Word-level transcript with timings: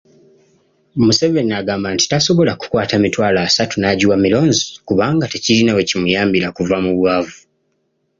Museveni 1.05 1.53
agamba 1.61 1.87
nti 1.95 2.05
tasobola 2.11 2.51
kukwata 2.59 2.95
mitwalo 3.03 3.37
asatu 3.47 3.75
n'agiwa 3.77 4.15
mulonzi 4.21 4.63
kubanga 4.87 5.25
tekirina 5.33 5.71
we 5.77 5.87
kimuyambira 5.89 6.47
kuva 6.57 6.75
mu 6.85 6.91
bwavu. 6.97 7.37